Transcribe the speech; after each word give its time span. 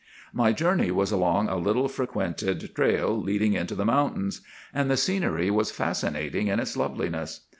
My 0.33 0.51
journey 0.51 0.89
was 0.89 1.11
along 1.11 1.47
a 1.47 1.57
little 1.57 1.87
frequented 1.87 2.73
trail 2.73 3.15
leading 3.21 3.53
into 3.53 3.75
the 3.75 3.85
mountains, 3.85 4.41
and 4.73 4.89
the 4.89 4.97
scenery 4.97 5.51
was 5.51 5.69
fascinating 5.69 6.47
in 6.47 6.59
its 6.59 6.75
loveliness. 6.75 7.41